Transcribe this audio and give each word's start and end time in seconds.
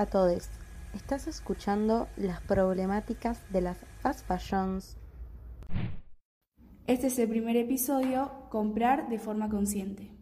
A 0.00 0.06
todos. 0.06 0.48
Estás 0.94 1.26
escuchando 1.26 2.08
las 2.16 2.40
problemáticas 2.40 3.38
de 3.52 3.60
las 3.60 3.76
fast 4.00 4.26
fashions. 4.26 4.96
Este 6.86 7.08
es 7.08 7.18
el 7.18 7.28
primer 7.28 7.58
episodio, 7.58 8.32
comprar 8.48 9.10
de 9.10 9.18
forma 9.18 9.50
consciente. 9.50 10.19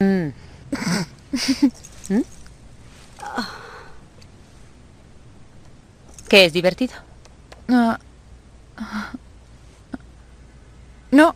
¿Mm? 0.00 0.28
¿Qué 6.28 6.44
es 6.44 6.52
divertido? 6.52 6.94
Ah, 7.68 7.98
no, 11.10 11.34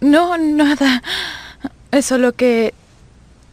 no, 0.00 0.36
nada. 0.36 1.00
Es 1.92 2.06
solo 2.06 2.32
que 2.32 2.74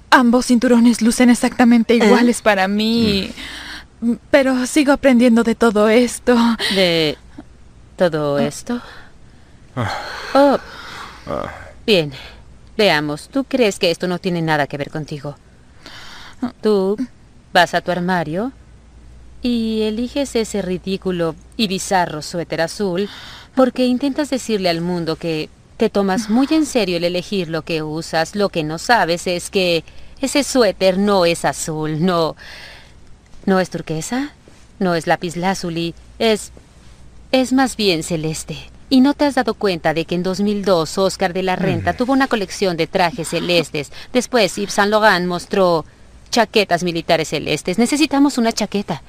ambos 0.09 0.47
cinturones 0.47 1.03
lucen 1.03 1.29
exactamente 1.29 1.93
¿Eh? 1.93 1.97
iguales 1.97 2.41
para 2.41 2.67
mí. 2.67 3.31
Pero 4.31 4.65
sigo 4.65 4.93
aprendiendo 4.93 5.43
de 5.43 5.53
todo 5.53 5.89
esto. 5.89 6.35
¿De 6.73 7.19
todo 7.95 8.39
esto? 8.39 8.81
Oh, 10.33 10.57
bien. 11.85 12.13
Veamos, 12.77 13.27
¿tú 13.29 13.43
crees 13.43 13.79
que 13.79 13.89
esto 13.89 14.07
no 14.07 14.19
tiene 14.19 14.41
nada 14.41 14.67
que 14.67 14.77
ver 14.77 14.91
contigo? 14.91 15.35
Tú 16.61 16.95
vas 17.51 17.73
a 17.73 17.81
tu 17.81 17.91
armario 17.91 18.51
y 19.41 19.81
eliges 19.81 20.35
ese 20.35 20.61
ridículo 20.61 21.35
y 21.55 21.67
bizarro 21.67 22.21
suéter 22.21 22.61
azul 22.61 23.09
porque 23.55 23.85
intentas 23.85 24.29
decirle 24.29 24.69
al 24.69 24.81
mundo 24.81 25.15
que 25.15 25.49
te 25.77 25.89
tomas 25.89 26.29
muy 26.29 26.47
en 26.51 26.67
serio 26.67 26.97
el 26.97 27.03
elegir 27.03 27.49
lo 27.49 27.63
que 27.63 27.81
usas. 27.81 28.35
Lo 28.35 28.49
que 28.49 28.63
no 28.63 28.77
sabes 28.77 29.25
es 29.25 29.49
que 29.49 29.83
ese 30.21 30.43
suéter 30.43 30.99
no 30.99 31.25
es 31.25 31.45
azul, 31.45 32.03
no. 32.05 32.35
No 33.45 33.59
es 33.59 33.69
turquesa, 33.69 34.33
no 34.79 34.93
es 34.93 35.07
lapislázuli, 35.07 35.95
es. 36.19 36.51
es 37.31 37.53
más 37.53 37.77
bien 37.77 38.03
celeste. 38.03 38.57
¿Y 38.89 39.01
no 39.01 39.13
te 39.13 39.25
has 39.25 39.35
dado 39.35 39.53
cuenta 39.53 39.93
de 39.93 40.05
que 40.05 40.15
en 40.15 40.23
2002 40.23 40.97
Oscar 40.97 41.33
de 41.33 41.43
la 41.43 41.57
Renta 41.57 41.93
tuvo 41.93 42.13
una 42.13 42.27
colección 42.27 42.77
de 42.77 42.87
trajes 42.87 43.29
celestes? 43.29 43.91
Después 44.13 44.55
Yves 44.55 44.73
Saint 44.73 44.91
Laurent 44.91 45.27
mostró 45.27 45.83
chaquetas 46.29 46.83
militares 46.83 47.27
celestes. 47.29 47.77
Necesitamos 47.77 48.37
una 48.37 48.53
chaqueta. 48.53 49.01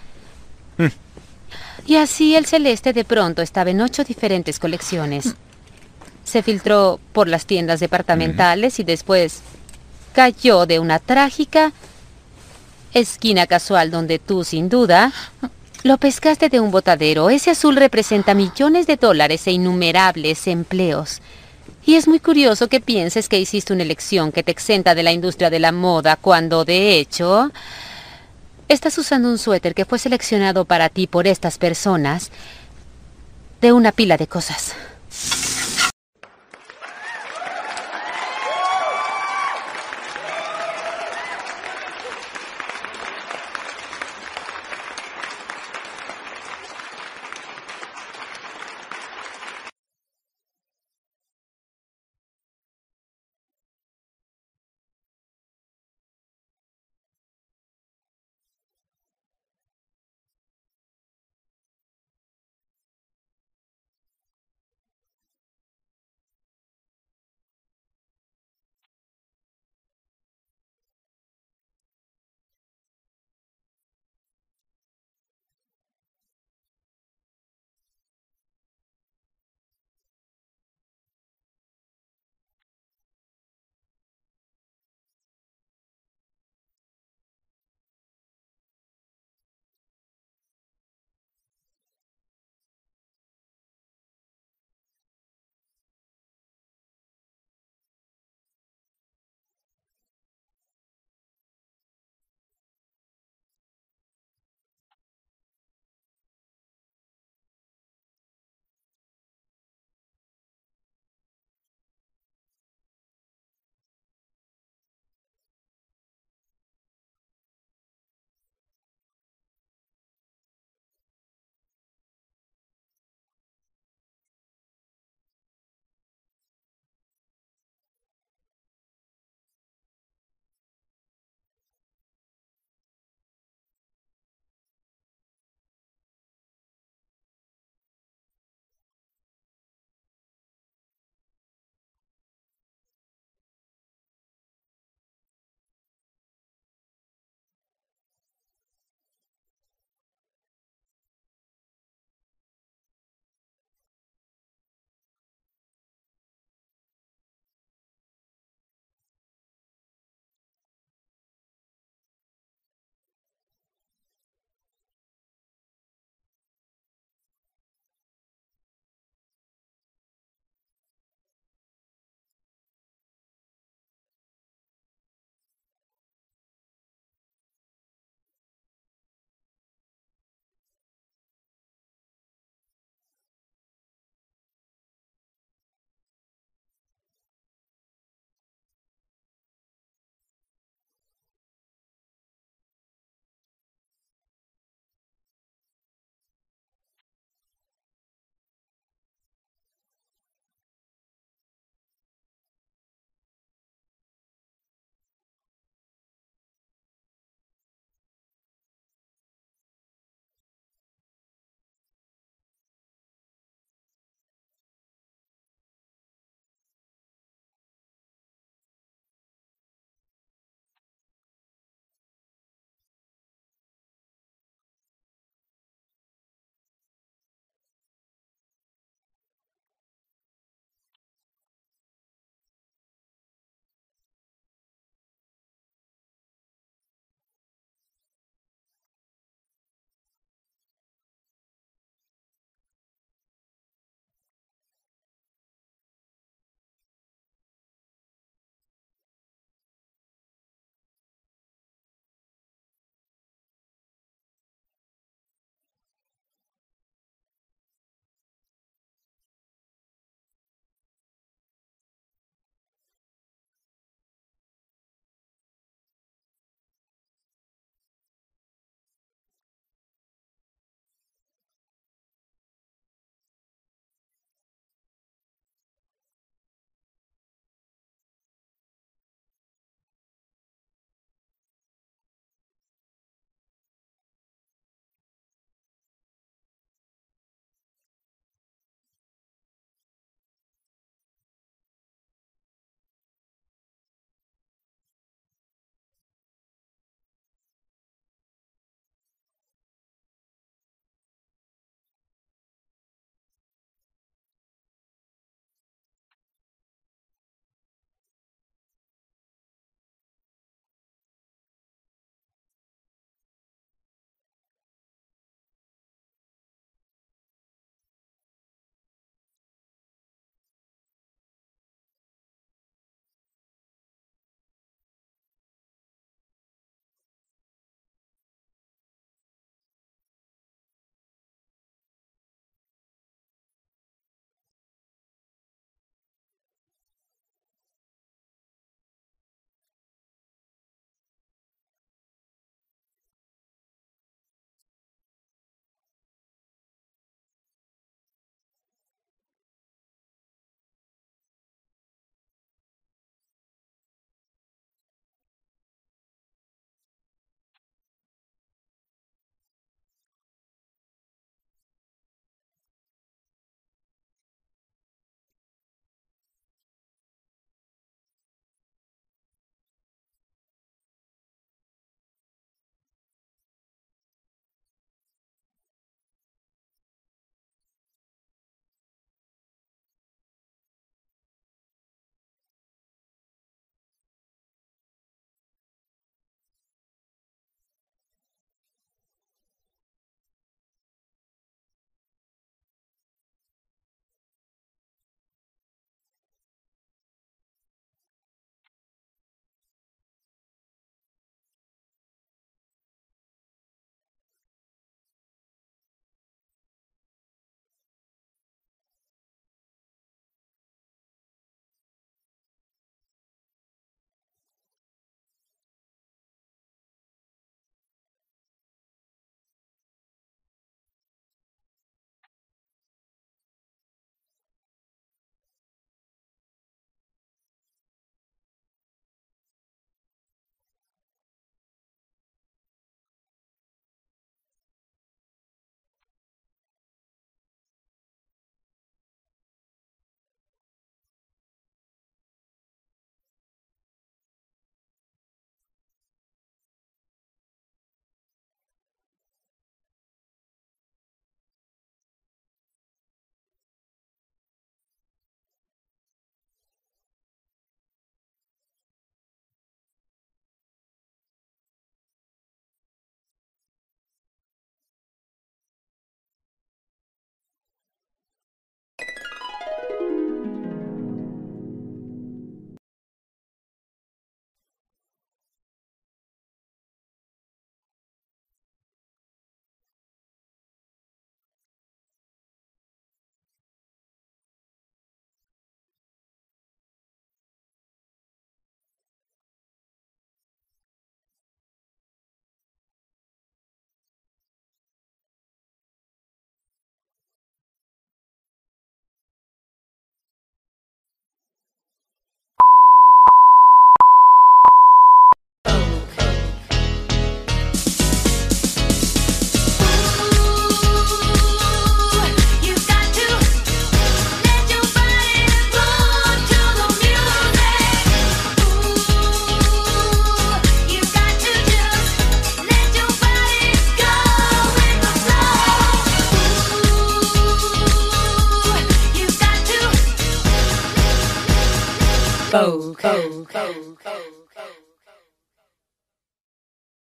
Y 1.86 1.96
así 1.96 2.34
el 2.34 2.46
celeste 2.46 2.92
de 2.92 3.04
pronto 3.04 3.40
estaba 3.40 3.70
en 3.70 3.80
ocho 3.80 4.02
diferentes 4.04 4.58
colecciones. 4.58 5.34
Se 6.24 6.42
filtró 6.42 6.98
por 7.12 7.28
las 7.28 7.46
tiendas 7.46 7.80
departamentales 7.80 8.78
y 8.80 8.84
después 8.84 9.42
cayó 10.12 10.66
de 10.66 10.80
una 10.80 10.98
trágica 10.98 11.72
esquina 12.92 13.46
casual 13.46 13.90
donde 13.90 14.18
tú, 14.18 14.44
sin 14.44 14.68
duda, 14.68 15.12
lo 15.82 15.96
pescaste 15.98 16.48
de 16.48 16.60
un 16.60 16.70
botadero. 16.70 17.30
Ese 17.30 17.50
azul 17.50 17.76
representa 17.76 18.34
millones 18.34 18.86
de 18.86 18.96
dólares 18.96 19.46
e 19.46 19.52
innumerables 19.52 20.46
empleos. 20.46 21.20
Y 21.84 21.94
es 21.94 22.08
muy 22.08 22.20
curioso 22.20 22.68
que 22.68 22.80
pienses 22.80 23.28
que 23.28 23.38
hiciste 23.38 23.72
una 23.72 23.82
elección 23.82 24.32
que 24.32 24.42
te 24.42 24.50
exenta 24.50 24.94
de 24.94 25.02
la 25.02 25.12
industria 25.12 25.50
de 25.50 25.58
la 25.58 25.72
moda 25.72 26.16
cuando, 26.16 26.64
de 26.64 26.98
hecho, 26.98 27.50
estás 28.68 28.98
usando 28.98 29.30
un 29.30 29.38
suéter 29.38 29.74
que 29.74 29.84
fue 29.84 29.98
seleccionado 29.98 30.64
para 30.64 30.88
ti 30.88 31.06
por 31.06 31.26
estas 31.26 31.56
personas 31.56 32.30
de 33.60 33.72
una 33.72 33.92
pila 33.92 34.16
de 34.16 34.26
cosas. 34.26 34.74